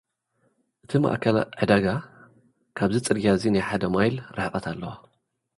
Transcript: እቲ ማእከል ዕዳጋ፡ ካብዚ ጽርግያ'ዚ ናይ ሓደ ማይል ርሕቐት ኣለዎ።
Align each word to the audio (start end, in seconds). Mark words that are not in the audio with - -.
እቲ 0.83 0.91
ማእከል 1.03 1.37
ዕዳጋ፡ 1.61 1.85
ካብዚ 2.77 2.95
ጽርግያ'ዚ 3.05 3.43
ናይ 3.53 3.63
ሓደ 3.67 3.83
ማይል 3.93 4.15
ርሕቐት 4.35 4.65
ኣለዎ። 4.71 4.91